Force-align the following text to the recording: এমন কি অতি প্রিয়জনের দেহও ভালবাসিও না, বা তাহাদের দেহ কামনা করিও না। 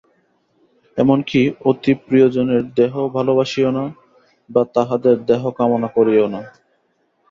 এমন 0.97 1.19
কি 1.21 1.41
অতি 1.65 1.93
প্রিয়জনের 2.05 2.63
দেহও 2.77 3.05
ভালবাসিও 3.15 3.69
না, 3.71 3.85
বা 4.49 4.61
তাহাদের 4.75 5.15
দেহ 5.29 5.41
কামনা 5.57 5.89
করিও 5.95 6.25
না। 6.27 6.41